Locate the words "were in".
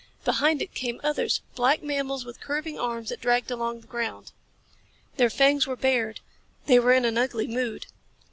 6.79-7.05